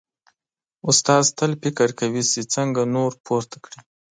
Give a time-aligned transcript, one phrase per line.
[0.89, 3.79] استاد تل فکر کوي چې څنګه نور پورته کړي.